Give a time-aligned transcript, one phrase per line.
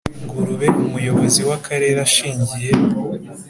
[0.23, 2.71] ngurube Umuyobozi w Akarere ashingiye